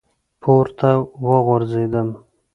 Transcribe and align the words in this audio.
پـورتـه 0.41 0.91
وغورځـېدم، 1.25 2.07